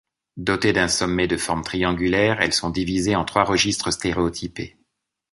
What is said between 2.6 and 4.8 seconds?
divisées en trois registres stéréotypés.